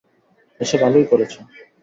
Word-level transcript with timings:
এসে 0.59 0.75
ভালোই 0.77 1.05
করেছো। 1.05 1.39